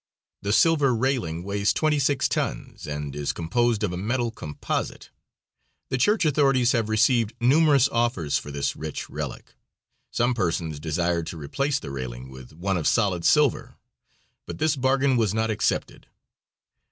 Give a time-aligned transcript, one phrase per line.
[0.41, 5.11] The silver railing weighs twenty six tons, and is composed of a metal composite.
[5.89, 9.53] The church authorities have received numerous offers for this rich relic.
[10.09, 13.75] Some persons desired to replace the railing with one of solid silver,
[14.47, 16.07] but this bargain was not accepted.